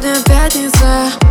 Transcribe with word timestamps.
Сегодня 0.00 0.22
пятница. 0.22 1.27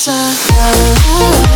Sir. 0.00 1.49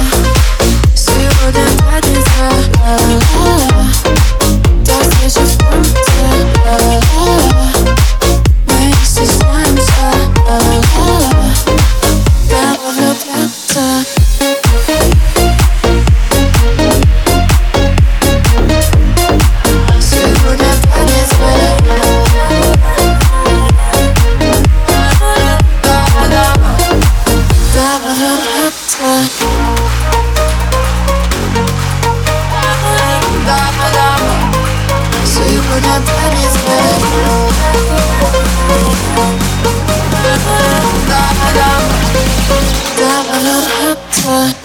Never 44.25 44.64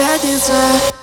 I 0.00 0.16
desire 0.18 0.97